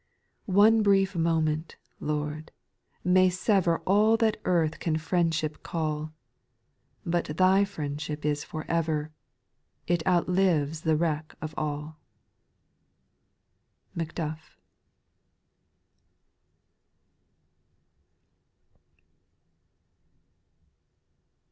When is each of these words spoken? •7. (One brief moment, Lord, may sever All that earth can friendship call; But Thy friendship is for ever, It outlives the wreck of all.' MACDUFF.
•7. 0.47 0.55
(One 0.55 0.81
brief 0.81 1.15
moment, 1.15 1.75
Lord, 1.99 2.51
may 3.03 3.29
sever 3.29 3.83
All 3.85 4.17
that 4.17 4.37
earth 4.45 4.79
can 4.79 4.97
friendship 4.97 5.61
call; 5.61 6.11
But 7.05 7.37
Thy 7.37 7.65
friendship 7.65 8.25
is 8.25 8.43
for 8.43 8.65
ever, 8.67 9.11
It 9.85 10.01
outlives 10.07 10.81
the 10.81 10.95
wreck 10.97 11.35
of 11.39 11.53
all.' 11.55 11.99
MACDUFF. 13.95 14.57